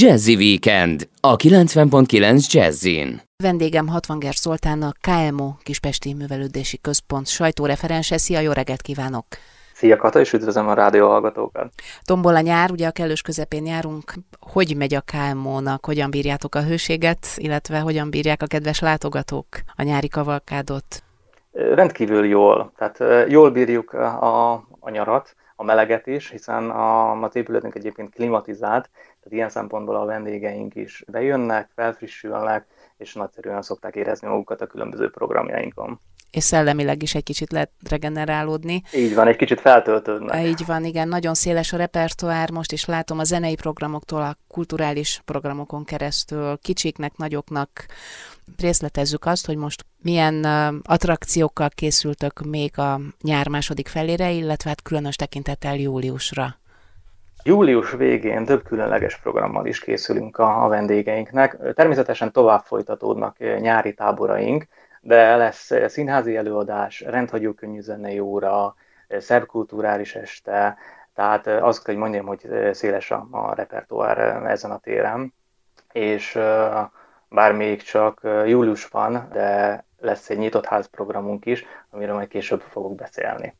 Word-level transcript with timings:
Jazzy 0.00 0.34
Weekend 0.34 1.08
a 1.20 1.36
90.9 1.36 2.52
Jazzin. 2.52 3.20
Vendégem 3.42 3.86
Hatvanger 3.88 4.34
Szoltán 4.34 4.82
a 4.82 4.92
KMO 5.00 5.52
Kispesti 5.62 6.14
Művelődési 6.14 6.78
Központ 6.80 7.26
sajtóreferense. 7.26 8.18
Szia, 8.18 8.40
jó 8.40 8.52
reggelt 8.52 8.82
kívánok! 8.82 9.24
Szia 9.72 9.96
Kata, 9.96 10.20
és 10.20 10.32
üdvözlöm 10.32 10.68
a 10.68 10.74
rádió 10.74 11.08
hallgatókat! 11.08 11.72
Tombol 12.04 12.34
a 12.34 12.40
nyár, 12.40 12.70
ugye 12.70 12.86
a 12.86 12.90
kellős 12.90 13.22
közepén 13.22 13.66
járunk. 13.66 14.12
Hogy 14.40 14.76
megy 14.76 14.94
a 14.94 15.00
KMO-nak, 15.00 15.86
hogyan 15.86 16.10
bírjátok 16.10 16.54
a 16.54 16.62
hőséget, 16.62 17.26
illetve 17.36 17.78
hogyan 17.78 18.10
bírják 18.10 18.42
a 18.42 18.46
kedves 18.46 18.80
látogatók 18.80 19.46
a 19.76 19.82
nyári 19.82 20.08
kavalkádot? 20.08 21.02
Rendkívül 21.52 22.26
jól, 22.26 22.72
tehát 22.76 23.30
jól 23.30 23.50
bírjuk 23.50 23.92
a, 23.92 24.52
a 24.80 24.90
nyarat, 24.90 25.34
a 25.60 25.64
meleget 25.64 26.06
is, 26.06 26.30
hiszen 26.30 26.70
a, 26.70 27.22
az 27.22 27.36
épületünk 27.36 27.74
egyébként 27.74 28.14
klimatizált, 28.14 28.90
tehát 28.92 29.32
ilyen 29.32 29.48
szempontból 29.48 29.96
a 29.96 30.04
vendégeink 30.04 30.74
is 30.74 31.04
bejönnek, 31.06 31.70
felfrissülnek, 31.74 32.66
és 32.96 33.14
nagyszerűen 33.14 33.62
szokták 33.62 33.94
érezni 33.96 34.28
magukat 34.28 34.60
a 34.60 34.66
különböző 34.66 35.10
programjainkon 35.10 36.00
és 36.30 36.44
szellemileg 36.44 37.02
is 37.02 37.14
egy 37.14 37.22
kicsit 37.22 37.52
lehet 37.52 37.70
regenerálódni. 37.88 38.82
Így 38.92 39.14
van, 39.14 39.26
egy 39.26 39.36
kicsit 39.36 39.60
feltöltődnek. 39.60 40.46
Így 40.46 40.66
van, 40.66 40.84
igen, 40.84 41.08
nagyon 41.08 41.34
széles 41.34 41.72
a 41.72 41.76
repertoár, 41.76 42.50
most 42.50 42.72
is 42.72 42.84
látom 42.84 43.18
a 43.18 43.24
zenei 43.24 43.54
programoktól 43.54 44.20
a 44.20 44.36
kulturális 44.48 45.22
programokon 45.24 45.84
keresztül, 45.84 46.58
kicsiknek, 46.62 47.16
nagyoknak. 47.16 47.86
Részletezzük 48.58 49.24
azt, 49.24 49.46
hogy 49.46 49.56
most 49.56 49.84
milyen 50.02 50.44
attrakciókkal 50.84 51.68
készültök 51.74 52.40
még 52.40 52.78
a 52.78 53.00
nyár 53.22 53.48
második 53.48 53.88
felére, 53.88 54.30
illetve 54.30 54.68
hát 54.68 54.82
különös 54.82 55.16
tekintettel 55.16 55.76
júliusra. 55.76 56.56
Július 57.42 57.90
végén 57.90 58.44
több 58.44 58.62
különleges 58.62 59.18
programmal 59.18 59.66
is 59.66 59.80
készülünk 59.80 60.38
a, 60.38 60.64
a 60.64 60.68
vendégeinknek. 60.68 61.56
Természetesen 61.74 62.32
tovább 62.32 62.62
folytatódnak 62.64 63.36
nyári 63.60 63.94
táboraink, 63.94 64.66
de 65.00 65.36
lesz 65.36 65.72
színházi 65.86 66.36
előadás, 66.36 67.00
rendhagyó 67.00 67.52
könnyű 67.52 67.80
zenei 67.80 68.20
óra, 68.20 68.74
szerb 69.08 69.46
kulturális 69.46 70.14
este, 70.14 70.76
tehát 71.14 71.46
azt 71.46 71.84
kell, 71.84 71.94
hogy 71.94 72.02
mondjam, 72.02 72.26
hogy 72.26 72.70
széles 72.72 73.10
a, 73.10 73.28
a 73.30 73.54
repertoár 73.54 74.18
ezen 74.46 74.70
a 74.70 74.78
téren, 74.78 75.34
és 75.92 76.38
bár 77.28 77.52
még 77.52 77.82
csak 77.82 78.20
július 78.22 78.86
van, 78.86 79.28
de 79.32 79.84
lesz 79.98 80.30
egy 80.30 80.38
nyitott 80.38 80.66
ház 80.66 80.86
programunk 80.86 81.46
is, 81.46 81.64
amiről 81.90 82.14
majd 82.14 82.28
később 82.28 82.60
fogok 82.60 82.94
beszélni. 82.94 83.56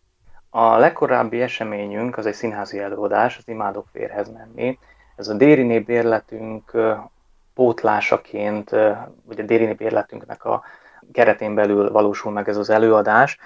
A 0.51 0.77
legkorábbi 0.77 1.43
eseményünk 1.43 2.17
az 2.17 2.27
egy 2.27 2.35
színházi 2.35 2.79
előadás, 2.79 3.37
az 3.37 3.49
Imádok 3.49 3.87
férhez 3.93 4.33
menni. 4.33 4.79
Ez 5.17 5.29
a 5.29 5.35
Dériné 5.35 5.79
bérletünk 5.79 6.73
pótlásaként, 7.55 8.71
vagy 9.25 9.41
a 9.41 9.43
Dériné 9.43 9.73
bérletünknek 9.73 10.45
a 10.45 10.63
keretén 11.13 11.55
belül 11.55 11.91
valósul 11.91 12.33
meg 12.33 12.49
ez 12.49 12.57
az 12.57 12.71
előadás. 12.71 13.39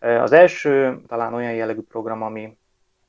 Az 0.00 0.32
első 0.32 1.00
talán 1.06 1.34
olyan 1.34 1.52
jellegű 1.52 1.80
program, 1.80 2.22
ami, 2.22 2.56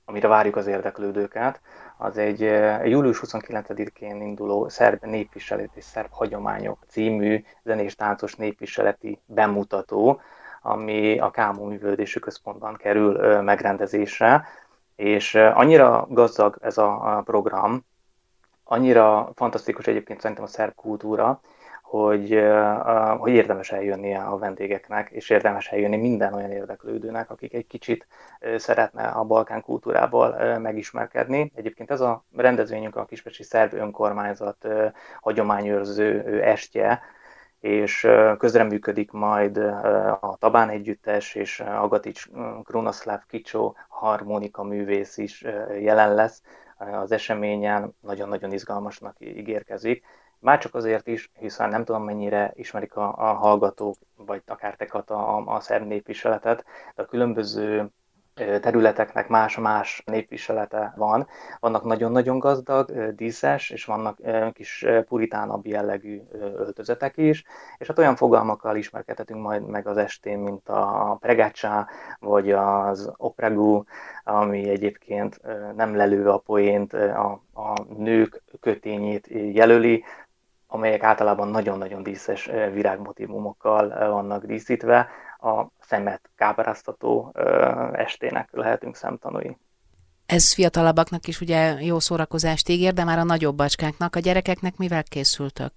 amire 0.06 0.28
várjuk 0.28 0.56
az 0.56 0.68
érdeklődőket, 0.68 1.62
az 1.98 2.18
egy 2.18 2.40
július 2.84 3.22
29-én 3.26 4.22
induló 4.22 4.70
szerb 4.70 5.06
népviselet 5.06 5.70
és 5.74 5.84
szerb 5.84 6.10
hagyományok 6.12 6.78
című 6.88 7.44
zenés 7.64 7.96
táncos 7.96 8.36
népviseleti 8.36 9.20
bemutató, 9.26 10.22
ami 10.62 11.20
a 11.20 11.32
Kámó 11.32 11.66
Művődési 11.66 12.20
Központban 12.20 12.76
kerül 12.76 13.42
megrendezésre, 13.42 14.46
és 14.96 15.36
annyira 15.36 16.08
gazdag 16.10 16.58
ez 16.62 16.78
a 16.78 17.22
program, 17.26 17.86
annyira 18.64 19.30
fantasztikus 19.36 19.88
egyébként 19.88 20.20
szerintem 20.20 20.46
a 20.46 20.48
szerb 20.48 20.76
kultúra, 20.76 21.40
hogy, 21.98 22.44
hogy 23.18 23.32
érdemes 23.32 23.72
eljönnie 23.72 24.20
a 24.20 24.38
vendégeknek, 24.38 25.10
és 25.10 25.30
érdemes 25.30 25.68
eljönni 25.68 25.98
minden 25.98 26.34
olyan 26.34 26.52
érdeklődőnek, 26.52 27.30
akik 27.30 27.54
egy 27.54 27.68
kicsit 27.68 28.08
szeretne 28.56 29.04
a 29.04 29.24
Balkán 29.24 29.62
kultúrából 29.62 30.58
megismerkedni. 30.60 31.52
Egyébként 31.56 31.92
ez 31.92 32.02
a 32.02 32.26
rendezvényünk 32.36 32.96
a 32.96 33.06
Kispesti 33.06 33.44
Szerb 33.44 33.74
Önkormányzat 33.74 34.68
hagyományőrző 35.22 36.42
estje, 36.42 37.02
és 37.60 38.08
közreműködik 38.38 39.12
majd 39.12 39.58
a 40.20 40.36
Tabán 40.40 40.70
Együttes 40.70 41.36
és 41.36 41.60
Agatics 41.60 42.28
Krunoszláv 42.64 43.22
Kicsó 43.28 43.76
harmonika 43.88 44.64
művész 44.64 45.18
is 45.18 45.46
jelen 45.80 46.14
lesz 46.14 46.42
az 47.02 47.12
eseményen, 47.12 47.96
nagyon-nagyon 48.02 48.52
izgalmasnak 48.52 49.16
ígérkezik 49.20 50.04
már 50.44 50.60
csak 50.60 50.76
azért 50.76 51.08
is, 51.08 51.32
hiszen 51.40 51.70
nem 51.70 51.84
tudom 51.84 52.04
mennyire 52.04 52.52
ismerik 52.56 52.96
a, 52.96 53.14
a 53.18 53.34
hallgatók, 53.34 53.96
vagy 54.16 54.42
akár 54.46 54.76
tekat 54.76 55.10
a, 55.10 55.56
a 55.56 55.60
szerb 55.60 55.88
népviseletet, 55.88 56.66
de 56.96 57.02
a 57.02 57.06
különböző 57.06 57.92
területeknek 58.36 59.28
más-más 59.28 60.04
népviselete 60.06 60.94
van. 60.96 61.28
Vannak 61.60 61.84
nagyon-nagyon 61.84 62.40
gazdag, 62.40 62.92
díszes, 63.16 63.70
és 63.70 63.86
vannak 63.86 64.18
kis 64.54 64.86
puritánabb 65.08 65.66
jellegű 65.66 66.22
öltözetek 66.32 67.18
is, 67.18 67.44
és 67.78 67.88
hát 67.88 68.00
olyan 68.00 68.16
fogalmakkal 68.16 68.76
ismerkedhetünk 68.76 69.42
majd 69.42 69.68
meg 69.68 69.88
az 69.88 69.98
estén, 69.98 70.40
mint 70.40 70.70
a 70.70 71.18
pregácsá, 71.20 71.88
vagy 72.20 72.52
az 72.52 73.12
opregu, 73.18 73.84
ami 74.24 74.70
egyébként 74.70 75.42
nem 75.76 75.96
lelő 75.96 76.30
a 76.30 76.38
poént, 76.38 76.94
a, 76.94 77.42
a 77.54 77.84
nők 77.98 78.44
kötényét 78.60 79.28
jelöli, 79.30 80.04
amelyek 80.74 81.04
általában 81.04 81.48
nagyon-nagyon 81.48 82.04
díszes 82.04 82.50
virágmotívumokkal 82.72 84.10
vannak 84.12 84.46
díszítve. 84.46 85.08
A 85.40 85.66
szemet 85.80 86.30
kábráztató 86.36 87.32
estének 87.94 88.50
lehetünk 88.52 88.96
szemtanúi. 88.96 89.58
Ez 90.26 90.54
fiatalabbaknak 90.54 91.28
is 91.28 91.42
ugye 91.42 91.82
jó 91.82 92.00
szórakozást 92.00 92.70
ígér, 92.70 92.94
de 92.94 93.04
már 93.04 93.18
a 93.18 93.24
nagyobb 93.24 93.56
bacskáknak, 93.56 94.16
a 94.16 94.20
gyerekeknek 94.20 94.78
mivel 94.78 95.04
készültök? 95.04 95.74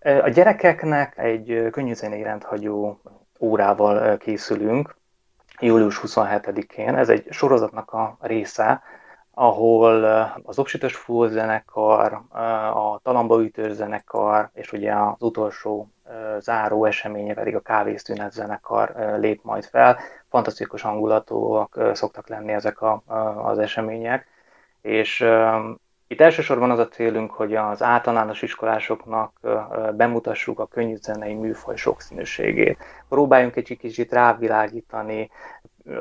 A 0.00 0.28
gyerekeknek 0.28 1.18
egy 1.18 1.68
könnyű 1.70 1.94
zenei 1.94 2.22
rendhagyó 2.22 3.00
órával 3.40 4.16
készülünk, 4.16 4.96
július 5.60 6.00
27-én. 6.02 6.94
Ez 6.94 7.08
egy 7.08 7.26
sorozatnak 7.30 7.92
a 7.92 8.16
része, 8.20 8.82
ahol 9.34 10.04
az 10.42 10.58
Obsütös 10.58 10.96
Full 10.96 11.28
zenekar, 11.28 12.12
a 12.74 13.00
Talamba 13.02 13.42
Ütős 13.42 13.72
zenekar, 13.72 14.50
és 14.52 14.72
ugye 14.72 14.92
az 14.94 15.22
utolsó 15.22 15.88
záró 16.38 16.84
eseménye 16.84 17.34
pedig 17.34 17.54
a 17.54 17.60
Kávésztünet 17.60 18.32
zenekar 18.32 18.94
lép 19.18 19.40
majd 19.42 19.64
fel. 19.64 19.98
Fantasztikus 20.28 20.82
hangulatúak 20.82 21.80
szoktak 21.92 22.28
lenni 22.28 22.52
ezek 22.52 22.80
a, 22.80 23.02
az 23.44 23.58
események, 23.58 24.26
és 24.80 25.26
itt 26.06 26.20
elsősorban 26.20 26.70
az 26.70 26.78
a 26.78 26.88
célunk, 26.88 27.30
hogy 27.30 27.54
az 27.54 27.82
általános 27.82 28.42
iskolásoknak 28.42 29.40
bemutassuk 29.96 30.58
a 30.58 30.66
könnyű 30.66 30.96
zenei 30.96 31.34
műfaj 31.34 31.76
sokszínűségét. 31.76 32.78
Próbáljunk 33.08 33.56
egy 33.56 33.76
kicsit 33.78 34.12
rávilágítani, 34.12 35.30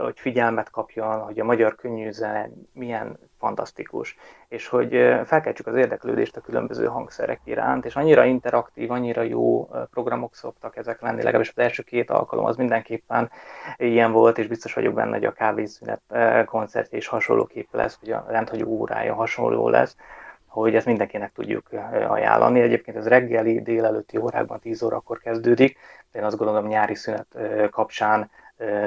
hogy 0.01 0.19
figyelmet 0.19 0.69
kapjon, 0.69 1.19
hogy 1.19 1.39
a 1.39 1.43
magyar 1.43 1.75
könnyű 1.75 2.11
zene 2.11 2.49
milyen 2.73 3.19
fantasztikus, 3.39 4.17
és 4.47 4.67
hogy 4.67 4.89
felkeltsük 5.25 5.67
az 5.67 5.75
érdeklődést 5.75 6.37
a 6.37 6.41
különböző 6.41 6.85
hangszerek 6.85 7.39
iránt, 7.43 7.85
és 7.85 7.95
annyira 7.95 8.23
interaktív, 8.23 8.91
annyira 8.91 9.21
jó 9.21 9.69
programok 9.91 10.35
szoktak 10.35 10.77
ezek 10.77 11.01
lenni, 11.01 11.21
legalábbis 11.21 11.53
az 11.55 11.63
első 11.63 11.83
két 11.83 12.09
alkalom 12.09 12.45
az 12.45 12.55
mindenképpen 12.55 13.31
ilyen 13.77 14.11
volt, 14.11 14.37
és 14.37 14.47
biztos 14.47 14.73
vagyok 14.73 14.93
benne, 14.93 15.13
hogy 15.13 15.25
a 15.25 15.31
kávészünet 15.31 16.01
koncertje 16.45 16.97
is 16.97 17.07
hasonlóképp 17.07 17.73
lesz, 17.73 17.97
hogy 17.99 18.11
a 18.11 18.25
rendhagyó 18.27 18.67
órája 18.67 19.13
hasonló 19.13 19.69
lesz, 19.69 19.95
hogy 20.47 20.75
ezt 20.75 20.85
mindenkinek 20.85 21.31
tudjuk 21.31 21.69
ajánlani. 22.07 22.61
Egyébként 22.61 22.97
ez 22.97 23.07
reggeli, 23.07 23.61
délelőtti 23.61 24.17
órákban 24.17 24.59
10 24.59 24.83
órakor 24.83 25.19
kezdődik, 25.19 25.77
de 26.11 26.19
én 26.19 26.25
azt 26.25 26.37
gondolom 26.37 26.67
nyári 26.67 26.95
szünet 26.95 27.37
kapcsán 27.69 28.29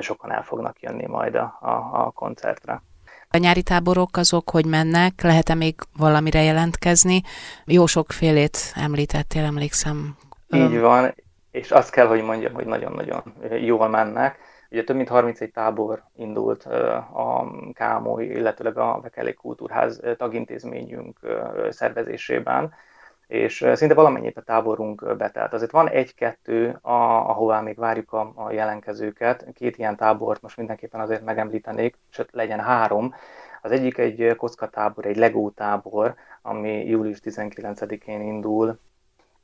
sokan 0.00 0.32
el 0.32 0.42
fognak 0.42 0.80
jönni 0.80 1.06
majd 1.06 1.34
a, 1.34 1.58
a, 1.60 2.04
a 2.06 2.10
koncertre. 2.10 2.82
A 3.30 3.36
nyári 3.36 3.62
táborok 3.62 4.16
azok, 4.16 4.50
hogy 4.50 4.66
mennek, 4.66 5.22
lehet-e 5.22 5.54
még 5.54 5.74
valamire 5.96 6.42
jelentkezni? 6.42 7.22
Jó 7.64 7.86
sokfélét 7.86 8.58
említettél, 8.74 9.44
emlékszem. 9.44 10.16
Így 10.48 10.80
van, 10.80 11.14
és 11.50 11.70
azt 11.70 11.90
kell, 11.90 12.06
hogy 12.06 12.22
mondjam, 12.22 12.54
hogy 12.54 12.66
nagyon-nagyon 12.66 13.22
jól 13.60 13.88
mennek. 13.88 14.38
Ugye 14.70 14.84
több 14.84 14.96
mint 14.96 15.08
31 15.08 15.50
tábor 15.50 16.02
indult 16.16 16.64
a 17.12 17.52
KMO, 17.72 18.18
illetőleg 18.18 18.78
a 18.78 19.00
Vekeli 19.02 19.34
Kultúrház 19.34 20.00
tagintézményünk 20.16 21.18
szervezésében, 21.70 22.74
és 23.26 23.66
szinte 23.74 23.94
valamennyit 23.94 24.36
a 24.36 24.42
táborunk 24.42 25.16
betelt. 25.16 25.52
Azért 25.52 25.70
van 25.70 25.88
egy-kettő, 25.88 26.78
ahová 26.82 27.60
még 27.60 27.76
várjuk 27.76 28.12
a, 28.12 28.32
a 28.34 28.52
jelenkezőket. 28.52 29.46
Két 29.54 29.76
ilyen 29.76 29.96
tábort 29.96 30.42
most 30.42 30.56
mindenképpen 30.56 31.00
azért 31.00 31.24
megemlítenék, 31.24 31.98
sőt 32.08 32.28
legyen 32.32 32.60
három. 32.60 33.14
Az 33.62 33.70
egyik 33.70 33.98
egy 33.98 34.34
kockatábor, 34.36 35.06
egy 35.06 35.16
Lego 35.16 35.50
tábor, 35.50 36.14
ami 36.42 36.84
július 36.84 37.18
19-én 37.24 38.20
indul. 38.20 38.78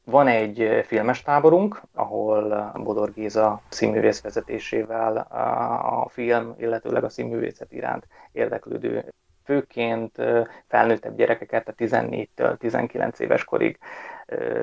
Van 0.04 0.26
egy 0.26 0.84
filmes 0.86 1.22
táborunk, 1.22 1.82
ahol 1.94 2.72
Bodor 2.74 3.12
Géza 3.12 3.60
színművész 3.68 4.22
vezetésével 4.22 5.16
a 6.04 6.08
film, 6.08 6.54
illetőleg 6.58 7.04
a 7.04 7.08
színművészet 7.08 7.72
iránt 7.72 8.06
érdeklődő 8.32 9.12
főként 9.44 10.16
felnőttebb 10.68 11.16
gyerekeket, 11.16 11.68
a 11.68 11.72
14-től 11.72 12.56
19 12.56 13.18
éves 13.18 13.44
korig 13.44 13.78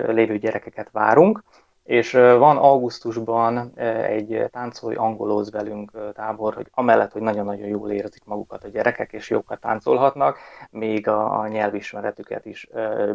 lévő 0.07 0.37
gyerekeket 0.37 0.89
várunk, 0.91 1.43
és 1.89 2.11
van 2.11 2.57
augusztusban 2.57 3.71
egy 4.03 4.45
táncolj 4.51 4.95
angolóz 4.95 5.51
velünk 5.51 5.91
tábor, 6.13 6.53
hogy 6.53 6.67
amellett, 6.71 7.11
hogy 7.11 7.21
nagyon-nagyon 7.21 7.67
jól 7.67 7.91
érzik 7.91 8.25
magukat 8.25 8.63
a 8.63 8.67
gyerekek, 8.67 9.13
és 9.13 9.29
jókat 9.29 9.59
táncolhatnak, 9.59 10.37
még 10.69 11.07
a 11.07 11.47
nyelvismeretüket 11.47 12.45
is 12.45 12.67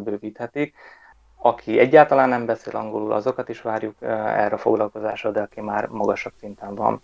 bővíthetik. 0.05 0.75
Aki 1.37 1.79
egyáltalán 1.79 2.29
nem 2.29 2.47
beszél 2.47 2.77
angolul, 2.77 3.13
azokat 3.13 3.49
is 3.49 3.63
várjuk 3.63 3.95
erre 4.01 4.55
a 4.55 4.59
foglalkozásra, 4.59 5.31
de 5.31 5.41
aki 5.41 5.61
már 5.61 5.87
magasabb 5.87 6.33
szinten 6.39 6.75
van, 6.75 7.03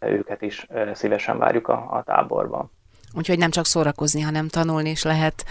őket 0.00 0.42
is 0.42 0.66
szívesen 0.92 1.38
várjuk 1.38 1.68
a, 1.68 1.86
a 1.90 2.02
táborban. 2.02 2.70
Úgyhogy 3.14 3.38
nem 3.38 3.50
csak 3.50 3.66
szórakozni, 3.66 4.20
hanem 4.20 4.48
tanulni 4.48 4.90
is 4.90 5.02
lehet. 5.02 5.44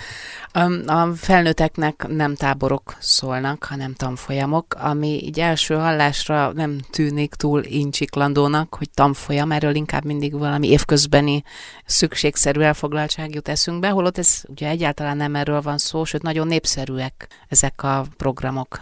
A 0.85 1.05
felnőtteknek 1.15 2.05
nem 2.07 2.35
táborok 2.35 2.95
szólnak, 2.99 3.63
hanem 3.63 3.93
tanfolyamok, 3.93 4.65
ami 4.79 5.07
így 5.07 5.39
első 5.39 5.75
hallásra 5.75 6.51
nem 6.53 6.77
tűnik 6.89 7.33
túl 7.33 7.63
incsiklandónak, 7.63 8.75
hogy 8.75 8.89
tanfolyam, 8.89 9.51
erről 9.51 9.75
inkább 9.75 10.05
mindig 10.05 10.37
valami 10.37 10.69
évközbeni 10.69 11.43
szükségszerű 11.85 12.61
elfoglaltság 12.61 13.33
jut 13.33 13.47
eszünkbe, 13.47 13.89
holott 13.89 14.17
ez 14.17 14.43
ugye 14.47 14.67
egyáltalán 14.67 15.17
nem 15.17 15.35
erről 15.35 15.61
van 15.61 15.77
szó, 15.77 16.03
sőt 16.03 16.21
nagyon 16.21 16.47
népszerűek 16.47 17.27
ezek 17.49 17.83
a 17.83 18.03
programok. 18.17 18.79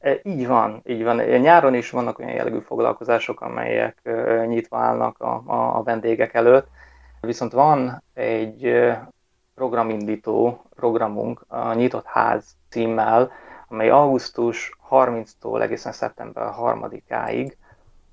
E, 0.00 0.20
így 0.22 0.46
van, 0.46 0.82
így 0.86 1.02
van. 1.02 1.16
Nyáron 1.16 1.74
is 1.74 1.90
vannak 1.90 2.18
olyan 2.18 2.32
jellegű 2.32 2.58
foglalkozások, 2.58 3.40
amelyek 3.40 3.96
nyitva 4.46 4.78
állnak 4.78 5.18
a, 5.20 5.42
a 5.78 5.82
vendégek 5.82 6.34
előtt, 6.34 6.66
Viszont 7.20 7.52
van 7.52 8.02
egy 8.14 8.88
programindító 9.54 10.62
programunk, 10.74 11.44
a 11.48 11.74
Nyitott 11.74 12.04
Ház 12.04 12.56
címmel, 12.68 13.30
amely 13.68 13.90
augusztus 13.90 14.78
30-tól 14.90 15.62
egészen 15.62 15.92
szeptember 15.92 16.52
3-áig 16.60 17.52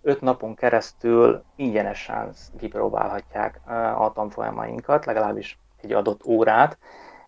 öt 0.01 0.21
napon 0.21 0.55
keresztül 0.55 1.43
ingyenesen 1.55 2.33
kipróbálhatják 2.57 3.59
a 3.97 4.11
tanfolyamainkat, 4.13 5.05
legalábbis 5.05 5.59
egy 5.81 5.91
adott 5.93 6.25
órát, 6.25 6.77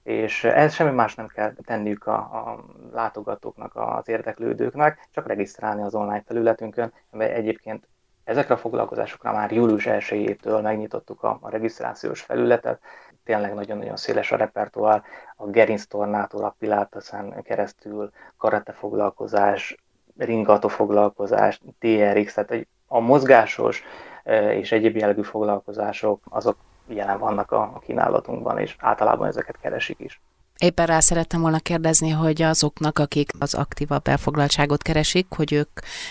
és 0.03 0.43
ez 0.43 0.73
semmi 0.73 0.91
más 0.91 1.15
nem 1.15 1.27
kell 1.27 1.53
tenniük 1.65 2.07
a, 2.07 2.13
a 2.13 2.63
látogatóknak, 2.91 3.75
az 3.75 4.09
érdeklődőknek, 4.09 5.07
csak 5.11 5.27
regisztrálni 5.27 5.81
az 5.81 5.95
online 5.95 6.23
felületünkön, 6.25 6.93
amely 7.11 7.33
egyébként 7.33 7.87
Ezekre 8.27 8.53
a 8.53 8.57
foglalkozásokra 8.57 9.31
már 9.31 9.51
július 9.51 9.85
1-től 9.87 10.61
megnyitottuk 10.61 11.23
a, 11.23 11.37
a 11.41 11.49
regisztrációs 11.49 12.21
felületet, 12.21 12.79
tényleg 13.23 13.53
nagyon-nagyon 13.53 13.95
széles 13.95 14.31
a 14.31 14.35
repertoár, 14.35 15.03
a 15.35 15.45
gerinctornától 15.45 16.43
a 16.43 16.55
piláteszen 16.59 17.41
keresztül, 17.43 18.09
karate 18.37 18.71
foglalkozás, 18.71 19.75
ringató 20.17 20.67
foglalkozás, 20.67 21.61
TRX, 21.79 22.33
tehát 22.33 22.67
a 22.87 22.99
mozgásos 22.99 23.83
e, 24.23 24.53
és 24.53 24.71
egyéb 24.71 24.95
jellegű 24.95 25.21
foglalkozások, 25.21 26.23
azok 26.29 26.57
jelen 26.87 27.19
vannak 27.19 27.51
a 27.51 27.79
kínálatunkban, 27.83 28.57
és 28.57 28.75
általában 28.79 29.27
ezeket 29.27 29.57
keresik 29.61 29.99
is. 29.99 30.21
Éppen 30.57 30.85
rá 30.85 30.99
szerettem 30.99 31.41
volna 31.41 31.59
kérdezni, 31.59 32.09
hogy 32.09 32.41
azoknak, 32.41 32.99
akik 32.99 33.31
az 33.39 33.53
aktívabb 33.53 34.07
elfoglaltságot 34.07 34.81
keresik, 34.81 35.27
hogy 35.35 35.53
ők 35.53 35.69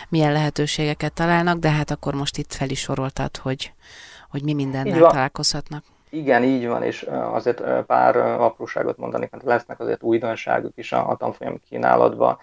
milyen 0.09 0.33
lehetőségeket 0.33 1.13
találnak, 1.13 1.59
de 1.59 1.71
hát 1.71 1.91
akkor 1.91 2.15
most 2.15 2.39
itt 2.39 2.53
fel 2.53 2.69
is 2.69 2.81
soroltad, 2.81 3.37
hogy, 3.37 3.73
hogy 4.31 4.43
mi 4.43 4.55
mindennel 4.55 5.01
találkozhatnak. 5.01 5.85
Igen, 6.11 6.43
így 6.43 6.67
van, 6.67 6.83
és 6.83 7.03
azért 7.33 7.63
pár 7.87 8.17
apróságot 8.17 8.97
mondani, 8.97 9.29
mert 9.31 9.45
lesznek 9.45 9.81
azért 9.81 10.03
újdonságok 10.03 10.73
is 10.75 10.93
a, 10.93 11.11
a 11.11 11.17
tanfolyam 11.17 11.61
kínálatban. 11.69 12.39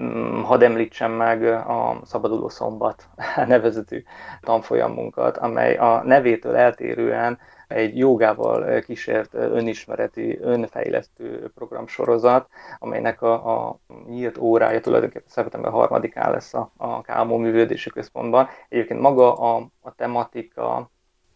Mm, 0.00 0.42
hadd 0.42 0.62
említsem 0.62 1.12
meg 1.12 1.42
a 1.44 2.00
Szabaduló 2.04 2.48
Szombat 2.48 3.08
nevezetű 3.46 4.02
tanfolyamunkat, 4.40 5.36
amely 5.36 5.76
a 5.76 6.02
nevétől 6.04 6.56
eltérően 6.56 7.38
egy 7.68 7.98
jogával 7.98 8.80
kísért 8.80 9.34
önismereti, 9.34 10.38
önfejlesztő 10.40 11.50
programsorozat, 11.54 12.48
amelynek 12.78 13.22
a, 13.22 13.66
a 13.68 13.78
nyílt 14.08 14.38
órája 14.38 14.80
tulajdonképpen 14.80 15.28
szeptember 15.28 15.72
3-án 15.74 16.30
lesz 16.30 16.54
a, 16.54 16.70
a 16.76 17.00
Kálmó 17.00 17.36
Művődési 17.36 17.90
Központban. 17.90 18.48
Egyébként 18.68 19.00
maga 19.00 19.34
a, 19.34 19.68
a 19.80 19.94
tematika, 19.94 20.90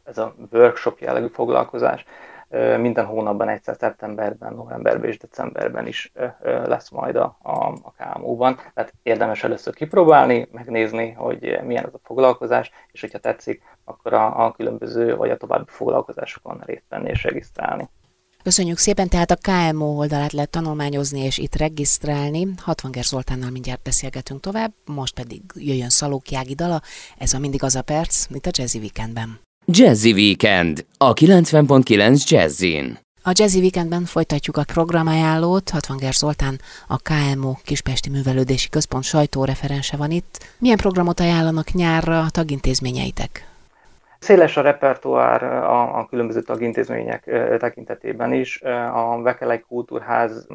ez 0.04 0.18
a 0.18 0.34
workshop 0.52 0.98
jellegű 0.98 1.26
foglalkozás, 1.26 2.04
minden 2.78 3.06
hónapban 3.06 3.48
egyszer 3.48 3.76
szeptemberben, 3.78 4.54
novemberben 4.54 5.10
és 5.10 5.18
decemberben 5.18 5.86
is 5.86 6.12
lesz 6.42 6.90
majd 6.90 7.16
a, 7.16 7.38
a, 7.42 7.66
a 7.66 7.92
KMU-ban. 7.96 8.56
Tehát 8.74 8.92
érdemes 9.02 9.44
először 9.44 9.74
kipróbálni, 9.74 10.48
megnézni, 10.52 11.10
hogy 11.10 11.58
milyen 11.62 11.84
ez 11.84 11.94
a 11.94 12.00
foglalkozás, 12.02 12.70
és 12.92 13.00
hogyha 13.00 13.18
tetszik, 13.18 13.62
akkor 13.84 14.12
a, 14.12 14.44
a 14.44 14.52
különböző 14.52 15.16
vagy 15.16 15.30
a 15.30 15.36
további 15.36 15.64
foglalkozásokon 15.66 16.62
részt 16.66 16.84
venni 16.88 17.08
és 17.08 17.22
regisztrálni. 17.22 17.88
Köszönjük 18.42 18.78
szépen, 18.78 19.08
tehát 19.08 19.30
a 19.30 19.36
KMO 19.36 19.86
oldalát 19.86 20.32
lehet 20.32 20.50
tanulmányozni 20.50 21.20
és 21.20 21.38
itt 21.38 21.56
regisztrálni. 21.56 22.48
60 22.56 22.90
Ger 22.90 23.04
Zoltánnal 23.04 23.50
mindjárt 23.50 23.82
beszélgetünk 23.82 24.40
tovább, 24.40 24.72
most 24.84 25.14
pedig 25.14 25.42
jöjjön 25.54 25.88
Szalók 25.88 26.30
Jági 26.30 26.54
dala, 26.54 26.80
ez 27.18 27.32
a 27.32 27.38
mindig 27.38 27.62
az 27.62 27.74
a 27.74 27.82
perc, 27.82 28.26
mint 28.26 28.46
a 28.46 28.50
Jazzy 28.52 28.78
Weekendben. 28.78 29.49
Jazzy 29.72 30.12
Weekend 30.12 30.84
a 30.98 31.12
90.9 31.12 32.28
Jazzin. 32.28 32.98
A 33.22 33.30
Jazzy 33.34 33.58
Weekendben 33.58 34.04
folytatjuk 34.04 34.56
a 34.56 34.64
programajánlót. 34.72 35.70
60 35.70 35.96
Ger 35.96 36.12
Zoltán, 36.12 36.60
a 36.88 36.96
KMO 36.96 37.52
Kispesti 37.64 38.10
Művelődési 38.10 38.68
Központ 38.68 39.04
sajtóreferense 39.04 39.96
van 39.96 40.10
itt. 40.10 40.38
Milyen 40.58 40.76
programot 40.76 41.20
ajánlanak 41.20 41.72
nyárra 41.72 42.18
a 42.18 42.30
tagintézményeitek? 42.30 43.46
Széles 44.18 44.56
a 44.56 44.60
repertoár 44.60 45.42
a, 45.44 45.98
a 45.98 46.06
különböző 46.06 46.42
tagintézmények 46.42 47.24
tekintetében 47.58 48.32
is. 48.32 48.62
A 48.94 49.20
Vekelej 49.22 49.60
Kultúrház 49.68 50.46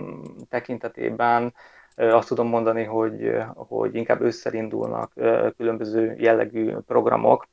tekintetében 0.49 1.53
azt 1.95 2.27
tudom 2.27 2.47
mondani, 2.47 2.83
hogy, 2.83 3.31
hogy 3.53 3.95
inkább 3.95 4.21
összerindulnak 4.21 5.11
különböző 5.57 6.15
jellegű 6.17 6.73
programok, 6.87 7.47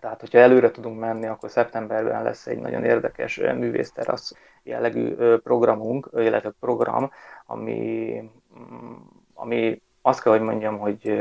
tehát, 0.00 0.20
hogyha 0.20 0.38
előre 0.38 0.70
tudunk 0.70 0.98
menni, 0.98 1.26
akkor 1.26 1.50
szeptemberben 1.50 2.22
lesz 2.22 2.46
egy 2.46 2.58
nagyon 2.58 2.84
érdekes 2.84 3.36
művészterasz 3.36 4.34
jellegű 4.62 5.14
programunk, 5.36 6.08
illetve 6.12 6.52
program, 6.60 7.10
ami, 7.46 8.22
mm, 8.58 8.94
ami 9.34 9.82
azt 10.02 10.22
kell, 10.22 10.32
hogy 10.32 10.42
mondjam, 10.42 10.78
hogy 10.78 11.20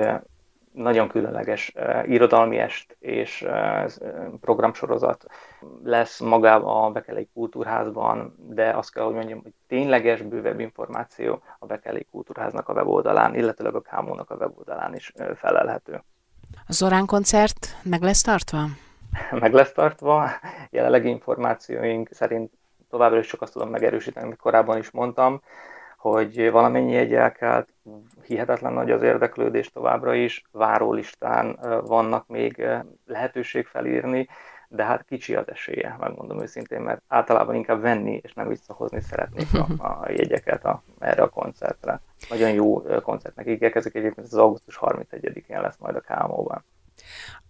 nagyon 0.72 1.08
különleges 1.08 1.74
irodalmi 2.06 2.58
est 2.58 2.96
és 3.00 3.48
programsorozat 4.42 5.26
lesz 5.84 6.20
magában 6.20 6.84
a 6.84 6.92
Bekelei 6.92 7.30
Kultúrházban, 7.34 8.36
de 8.38 8.70
azt 8.70 8.94
kell, 8.94 9.04
hogy 9.04 9.14
mondjam, 9.14 9.42
hogy 9.42 9.54
tényleges, 9.68 10.22
bővebb 10.22 10.60
információ 10.60 11.44
a 11.60 11.66
Bekelei 11.66 12.08
Kultúrháznak 12.12 12.70
a 12.70 12.74
weboldalán, 12.74 13.36
illetőleg 13.36 13.76
a 13.76 13.82
Kámónak 13.82 14.30
a 14.30 14.36
weboldalán 14.36 14.96
is 14.96 15.14
felelhető. 15.36 16.04
A 16.68 16.74
Zorán 16.74 17.06
koncert 17.06 17.75
meg 17.84 18.02
lesz 18.02 18.22
tartva? 18.22 18.66
meg 19.44 19.54
lesz 19.54 19.72
tartva. 19.72 20.30
Jelenlegi 20.70 21.10
információink 21.10 22.10
szerint 22.12 22.52
továbbra 22.90 23.20
is 23.20 23.28
csak 23.28 23.42
azt 23.42 23.54
tudom 23.54 23.70
megerősíteni, 23.70 24.25
amit 24.25 24.38
korábban 24.38 24.78
is 24.78 24.92
mondtam, 24.92 25.42
hogy 25.98 26.52
valamennyi 26.52 26.96
egy 26.96 27.14
elkelt, 27.14 27.70
hihetetlen 28.24 28.74
nagy 28.74 28.92
az 28.92 29.02
érdeklődés 29.02 29.70
továbbra 29.72 30.14
is, 30.14 30.44
várólistán 30.52 31.60
vannak 31.86 32.28
még 32.28 32.66
lehetőség 33.06 33.66
felírni, 33.66 34.28
de 34.75 34.84
hát 34.84 35.05
kicsi 35.08 35.36
az 35.36 35.50
esélye, 35.50 35.96
megmondom 36.00 36.41
őszintén, 36.41 36.82
mert 36.82 37.01
általában 37.08 37.55
inkább 37.55 37.82
venni 37.82 38.20
és 38.24 38.34
nem 38.34 38.48
visszahozni 38.48 39.01
szeretnék 39.01 39.53
a, 39.53 39.67
a 39.88 40.12
jegyeket 40.12 40.65
a, 40.65 40.84
erre 41.00 41.22
a 41.22 41.29
koncertre. 41.29 42.01
Nagyon 42.29 42.51
jó 42.51 42.82
koncertnek 42.82 43.48
ígérkezik, 43.48 43.96
egyébként 43.96 44.27
az 44.27 44.38
augusztus 44.38 44.79
31-én 44.82 45.62
lesz 45.62 45.77
majd 45.79 45.96
a 45.96 46.00
Kámóban. 46.00 46.63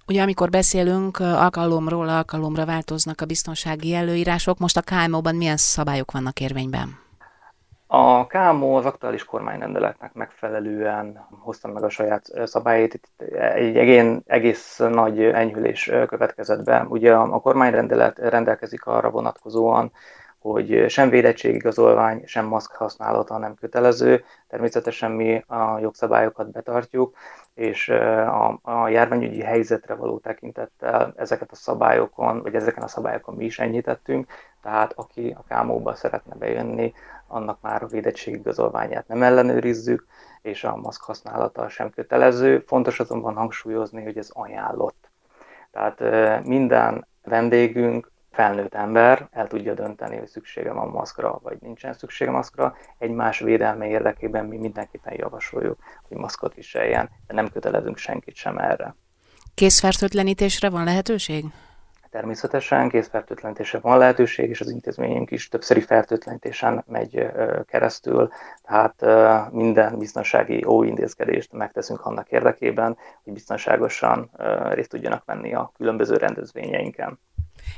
Ugye 0.07 0.21
amikor 0.21 0.49
beszélünk 0.49 1.19
alkalomról, 1.19 2.09
alkalomra 2.09 2.65
változnak 2.65 3.21
a 3.21 3.25
biztonsági 3.25 3.93
előírások, 3.93 4.57
most 4.57 4.77
a 4.77 4.81
KMO-ban 4.81 5.35
milyen 5.35 5.57
szabályok 5.57 6.11
vannak 6.11 6.39
érvényben? 6.39 7.04
A 7.97 8.27
KMO 8.27 8.77
az 8.77 8.85
aktuális 8.85 9.23
kormányrendeletnek 9.23 10.13
megfelelően 10.13 11.27
hozta 11.39 11.67
meg 11.67 11.83
a 11.83 11.89
saját 11.89 12.25
szabályait. 12.43 12.93
Itt 12.93 13.21
egy 13.37 13.77
egén, 13.77 14.21
egész 14.25 14.77
nagy 14.77 15.23
enyhülés 15.23 15.91
következett 16.07 16.63
be. 16.63 16.85
Ugye 16.89 17.13
a 17.13 17.39
kormányrendelet 17.39 18.19
rendelkezik 18.19 18.85
arra 18.85 19.09
vonatkozóan, 19.09 19.91
hogy 20.39 20.85
sem 20.89 21.09
védettségigazolvány, 21.09 22.21
sem 22.25 22.45
maszk 22.45 22.71
használata 22.75 23.37
nem 23.37 23.55
kötelező. 23.55 24.23
Természetesen 24.47 25.11
mi 25.11 25.43
a 25.47 25.79
jogszabályokat 25.79 26.51
betartjuk, 26.51 27.15
és 27.53 27.89
a, 27.89 28.59
a 28.61 28.87
járványügyi 28.87 29.41
helyzetre 29.41 29.93
való 29.93 30.17
tekintettel 30.17 31.13
ezeket 31.17 31.51
a 31.51 31.55
szabályokon, 31.55 32.41
vagy 32.41 32.55
ezeken 32.55 32.83
a 32.83 32.87
szabályokon 32.87 33.35
mi 33.35 33.45
is 33.45 33.59
enyhítettünk, 33.59 34.27
tehát 34.61 34.93
aki 34.95 35.35
a 35.37 35.43
kámóba 35.47 35.95
szeretne 35.95 36.35
bejönni, 36.35 36.93
annak 37.27 37.61
már 37.61 37.83
a 37.83 37.87
védettségigazolványát 37.87 39.07
nem 39.07 39.23
ellenőrizzük, 39.23 40.05
és 40.41 40.63
a 40.63 40.75
maszk 40.75 41.01
használata 41.01 41.69
sem 41.69 41.89
kötelező. 41.89 42.63
Fontos 42.67 42.99
azonban 42.99 43.35
hangsúlyozni, 43.35 44.03
hogy 44.03 44.17
ez 44.17 44.29
ajánlott. 44.33 45.09
Tehát 45.71 45.99
minden 46.45 47.07
vendégünk 47.23 48.11
felnőtt 48.31 48.73
ember 48.73 49.27
el 49.31 49.47
tudja 49.47 49.73
dönteni, 49.73 50.17
hogy 50.17 50.27
szüksége 50.27 50.71
van 50.71 50.87
maszkra, 50.89 51.39
vagy 51.43 51.57
nincsen 51.61 51.93
szüksége 51.93 52.31
maszkra. 52.31 52.75
Egymás 52.97 53.39
védelme 53.39 53.87
érdekében 53.87 54.45
mi 54.45 54.57
mindenképpen 54.57 55.13
javasoljuk, 55.17 55.79
hogy 56.07 56.17
maszkot 56.17 56.53
viseljen, 56.53 57.09
de 57.27 57.33
nem 57.33 57.49
kötelezünk 57.49 57.97
senkit 57.97 58.35
sem 58.35 58.57
erre. 58.57 58.95
Készfertőtlenítésre 59.53 60.69
van 60.69 60.83
lehetőség? 60.83 61.45
Természetesen 62.15 62.89
készfertőtlenítésre 62.89 63.79
van 63.79 63.97
lehetőség, 63.97 64.49
és 64.49 64.61
az 64.61 64.69
intézményünk 64.69 65.31
is 65.31 65.47
többszöri 65.47 65.81
fertőtlenítésen 65.81 66.83
megy 66.87 67.27
keresztül, 67.65 68.29
tehát 68.63 69.05
minden 69.51 69.97
biztonsági 69.97 70.65
óintézkedést 70.65 71.51
megteszünk 71.51 72.05
annak 72.05 72.29
érdekében, 72.29 72.97
hogy 73.23 73.33
biztonságosan 73.33 74.31
részt 74.69 74.89
tudjanak 74.89 75.25
venni 75.25 75.53
a 75.53 75.71
különböző 75.77 76.17
rendezvényeinken 76.17 77.19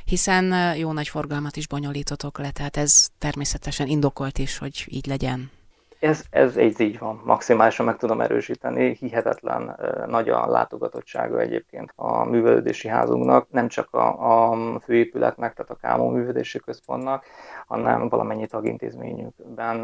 hiszen 0.04 0.76
jó 0.76 0.92
nagy 0.92 1.08
forgalmat 1.08 1.56
is 1.56 1.66
bonyolítotok 1.66 2.38
le, 2.38 2.50
tehát 2.50 2.76
ez 2.76 3.08
természetesen 3.18 3.86
indokolt 3.86 4.38
is, 4.38 4.58
hogy 4.58 4.84
így 4.88 5.06
legyen. 5.06 5.50
Ez, 6.00 6.24
ez 6.30 6.56
egy 6.56 6.80
így 6.80 6.98
van, 6.98 7.20
maximálisan 7.24 7.86
meg 7.86 7.96
tudom 7.96 8.20
erősíteni, 8.20 8.94
hihetetlen 8.94 9.76
nagy 10.06 10.28
a 10.28 10.46
látogatottsága 10.50 11.40
egyébként 11.40 11.92
a 11.96 12.24
művelődési 12.24 12.88
házunknak, 12.88 13.50
nem 13.50 13.68
csak 13.68 13.94
a, 13.94 14.50
a 14.50 14.56
főépületnek, 14.80 15.54
tehát 15.54 15.70
a 15.70 15.74
Kámó 15.74 16.08
művelődési 16.08 16.58
központnak, 16.58 17.24
hanem 17.66 18.08
valamennyi 18.08 18.46
tagintézményükben 18.46 19.76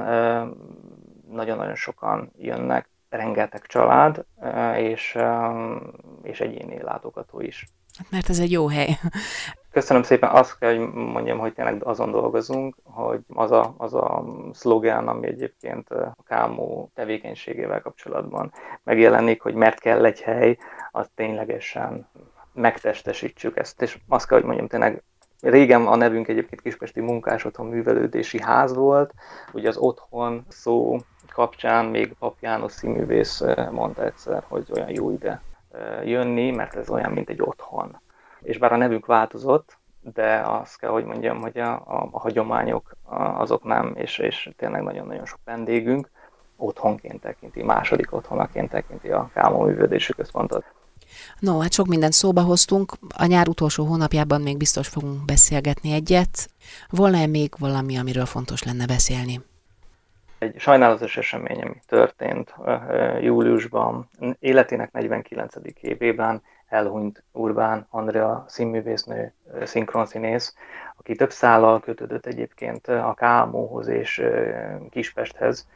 nagyon-nagyon 1.31 1.75
sokan 1.75 2.33
jönnek, 2.37 2.89
rengeteg 3.09 3.63
család 3.67 4.25
és, 4.77 5.19
és 6.23 6.41
egyéni 6.41 6.83
látogató 6.83 7.41
is. 7.41 7.67
Hát 7.99 8.11
mert 8.11 8.29
ez 8.29 8.39
egy 8.39 8.51
jó 8.51 8.67
hely. 8.67 8.99
Köszönöm 9.71 10.03
szépen, 10.03 10.31
azt 10.31 10.59
kell, 10.59 10.77
hogy 10.77 10.93
mondjam, 10.93 11.39
hogy 11.39 11.53
tényleg 11.53 11.85
azon 11.85 12.11
dolgozunk, 12.11 12.77
hogy 12.83 13.21
az 13.29 13.51
a, 13.51 13.75
az 13.79 13.95
a 13.95 14.25
szlogán, 14.53 15.09
ami 15.09 15.27
egyébként 15.27 15.91
a 15.91 16.17
Kámó 16.27 16.91
tevékenységével 16.95 17.81
kapcsolatban 17.81 18.53
megjelenik, 18.83 19.43
hogy 19.43 19.55
mert 19.55 19.81
kell 19.81 20.05
egy 20.05 20.21
hely, 20.21 20.59
az 20.91 21.11
ténylegesen 21.15 22.09
megtestesítsük 22.53 23.57
ezt, 23.57 23.83
és 23.83 23.99
azt 24.09 24.27
kell, 24.27 24.39
hogy 24.39 24.47
mondjam, 24.47 24.69
tényleg 24.69 25.03
Régen 25.41 25.87
a 25.87 25.97
nevünk 25.97 26.29
egyébként 26.29 26.61
Kispesti 26.61 27.01
Munkás 27.01 27.45
Otthon 27.45 27.67
Művelődési 27.67 28.41
Ház 28.41 28.75
volt, 28.75 29.15
ugye 29.53 29.69
az 29.69 29.77
otthon 29.77 30.45
szó 30.49 30.99
kapcsán 31.33 31.85
még 31.85 32.13
Pap 32.19 32.37
János 32.41 32.73
színművész 32.73 33.43
mondta 33.71 34.05
egyszer, 34.05 34.45
hogy 34.49 34.67
olyan 34.75 34.91
jó 34.91 35.11
ide 35.11 35.41
jönni, 36.05 36.51
mert 36.51 36.75
ez 36.75 36.91
olyan, 36.91 37.13
mint 37.13 37.29
egy 37.29 37.43
otthon 37.43 38.03
és 38.45 38.59
bár 38.59 38.73
a 38.73 38.77
nevük 38.77 39.07
változott, 39.07 39.79
de 40.01 40.43
azt 40.47 40.79
kell, 40.79 40.91
hogy 40.91 41.05
mondjam, 41.05 41.41
hogy 41.41 41.59
a, 41.59 41.73
a, 41.73 42.09
a 42.11 42.19
hagyományok 42.19 42.97
azok 43.37 43.65
nem, 43.65 43.93
és, 43.97 44.19
és 44.19 44.51
tényleg 44.57 44.83
nagyon-nagyon 44.83 45.27
sok 45.27 45.39
vendégünk 45.45 46.11
otthonként 46.57 47.21
tekinti, 47.21 47.63
második 47.63 48.13
otthonaként 48.13 48.71
tekinti 48.71 49.11
a 49.11 49.31
Kámó 49.35 49.61
művődési 49.61 50.13
központot. 50.13 50.65
No, 51.39 51.59
hát 51.59 51.73
sok 51.73 51.87
mindent 51.87 52.13
szóba 52.13 52.41
hoztunk. 52.41 52.93
A 53.17 53.27
nyár 53.27 53.49
utolsó 53.49 53.85
hónapjában 53.85 54.41
még 54.41 54.57
biztos 54.57 54.89
fogunk 54.89 55.25
beszélgetni 55.25 55.93
egyet. 55.93 56.51
Volna-e 56.91 57.27
még 57.27 57.53
valami, 57.59 57.99
amiről 57.99 58.27
fontos 58.27 58.63
lenne 58.63 58.87
beszélni? 58.87 59.41
Egy 60.45 60.59
sajnálatos 60.59 61.17
esemény, 61.17 61.61
ami 61.63 61.81
történt 61.87 62.55
júliusban, 63.21 64.09
életének 64.39 64.93
49. 64.93 65.55
évében 65.81 66.43
elhunyt 66.69 67.25
Urbán 67.33 67.87
Andrea 67.91 68.45
színművésznő, 68.49 69.33
szinkronszínész, 69.63 70.55
aki 70.97 71.15
több 71.15 71.31
szállal 71.31 71.81
kötődött 71.81 72.27
egyébként 72.27 72.87
a 72.87 73.15
Kámóhoz 73.17 73.89
és 73.89 74.23
Kispesthez. 74.91 75.69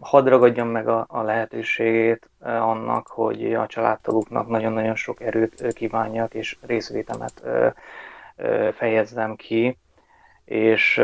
Hadd 0.00 0.28
ragadjam 0.28 0.68
meg 0.68 0.88
a, 0.88 1.06
a 1.08 1.22
lehetőségét 1.22 2.30
annak, 2.40 3.06
hogy 3.06 3.54
a 3.54 3.66
családtagoknak 3.66 4.48
nagyon-nagyon 4.48 4.94
sok 4.94 5.20
erőt 5.20 5.72
kívánjak, 5.72 6.34
és 6.34 6.56
részvétemet 6.60 7.42
fejezzem 8.74 9.36
ki, 9.36 9.78
és 10.44 11.00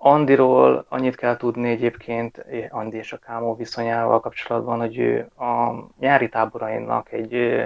Andiról 0.00 0.84
annyit 0.88 1.14
kell 1.16 1.36
tudni 1.36 1.70
egyébként, 1.70 2.44
Andi 2.70 2.96
és 2.96 3.12
a 3.12 3.16
Kámó 3.18 3.54
viszonyával 3.54 4.20
kapcsolatban, 4.20 4.78
hogy 4.78 4.98
ő 4.98 5.30
a 5.36 5.72
nyári 5.98 6.28
táborainak 6.28 7.12
egy 7.12 7.62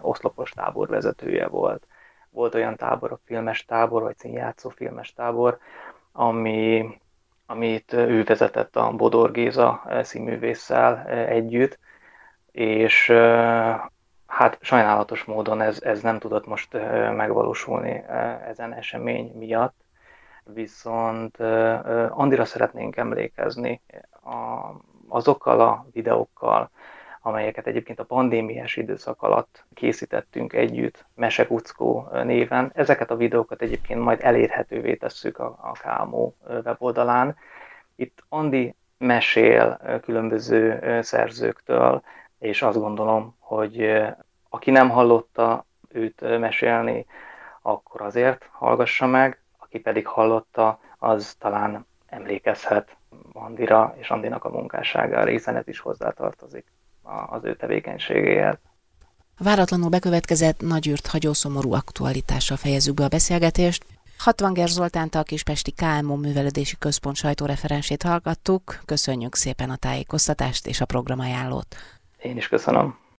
oszlopos 0.00 0.50
tábor 0.50 0.88
vezetője 0.88 1.46
volt. 1.46 1.86
Volt 2.30 2.54
olyan 2.54 2.76
tábor, 2.76 3.12
a 3.12 3.20
filmes 3.24 3.64
tábor, 3.64 4.02
vagy 4.02 4.16
színjátszó 4.16 4.68
filmes 4.68 5.12
tábor, 5.12 5.58
ami, 6.12 6.86
amit 7.46 7.92
ő 7.92 8.24
vezetett 8.24 8.76
a 8.76 8.92
Bodor 8.92 9.30
Géza 9.30 9.82
színművésszel 10.02 11.06
együtt, 11.08 11.78
és 12.52 13.10
hát 14.26 14.58
sajnálatos 14.60 15.24
módon 15.24 15.60
ez, 15.60 15.82
ez 15.82 16.00
nem 16.02 16.18
tudott 16.18 16.46
most 16.46 16.72
megvalósulni 17.16 18.04
ezen 18.46 18.72
esemény 18.72 19.32
miatt, 19.34 19.83
viszont 20.44 21.36
Andira 22.10 22.44
szeretnénk 22.44 22.96
emlékezni 22.96 23.80
azokkal 25.08 25.60
a 25.60 25.86
videókkal, 25.92 26.70
amelyeket 27.20 27.66
egyébként 27.66 28.00
a 28.00 28.04
pandémiás 28.04 28.76
időszak 28.76 29.22
alatt 29.22 29.64
készítettünk 29.74 30.52
együtt, 30.52 31.04
Mesekuckó 31.14 32.08
néven. 32.24 32.70
Ezeket 32.74 33.10
a 33.10 33.16
videókat 33.16 33.62
egyébként 33.62 34.00
majd 34.00 34.20
elérhetővé 34.22 34.94
tesszük 34.94 35.38
a, 35.38 35.58
a 35.62 35.72
Kámó 35.72 36.36
weboldalán. 36.64 37.36
Itt 37.96 38.24
Andi 38.28 38.74
mesél 38.98 39.80
különböző 40.02 40.80
szerzőktől, 41.02 42.02
és 42.38 42.62
azt 42.62 42.78
gondolom, 42.78 43.36
hogy 43.38 44.02
aki 44.48 44.70
nem 44.70 44.90
hallotta 44.90 45.64
őt 45.88 46.38
mesélni, 46.38 47.06
akkor 47.62 48.02
azért 48.02 48.48
hallgassa 48.52 49.06
meg, 49.06 49.43
aki 49.74 49.82
pedig 49.82 50.06
hallotta, 50.06 50.80
az 50.98 51.34
talán 51.38 51.86
emlékezhet 52.06 52.96
Andira 53.32 53.94
és 53.98 54.10
Andinak 54.10 54.44
a 54.44 54.48
munkásságára, 54.48 55.30
hiszen 55.30 55.56
ez 55.56 55.68
is 55.68 55.78
hozzátartozik 55.78 56.64
az 57.26 57.44
ő 57.44 57.56
tevékenységéhez. 57.56 58.56
Váratlanul 59.38 59.88
bekövetkezett 59.88 60.60
nagyűrt 60.60 61.06
hagyó 61.06 61.32
szomorú 61.32 61.72
aktualitással 61.72 62.56
fejezzük 62.56 62.94
be 62.94 63.04
a 63.04 63.08
beszélgetést. 63.08 63.84
Hatvanger 64.18 64.68
Zoltánt 64.68 65.14
a 65.14 65.22
Kispesti 65.22 65.72
KMO 65.72 66.16
Művelődési 66.16 66.76
Központ 66.78 67.16
sajtóreferensét 67.16 68.02
hallgattuk. 68.02 68.80
Köszönjük 68.84 69.34
szépen 69.34 69.70
a 69.70 69.76
tájékoztatást 69.76 70.66
és 70.66 70.80
a 70.80 70.84
programajánlót. 70.84 71.76
Én 72.22 72.36
is 72.36 72.48
köszönöm. 72.48 73.03